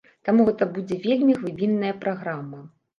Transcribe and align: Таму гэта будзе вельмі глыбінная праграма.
Таму 0.29 0.47
гэта 0.47 0.67
будзе 0.79 0.97
вельмі 1.05 1.37
глыбінная 1.43 1.95
праграма. 2.03 2.69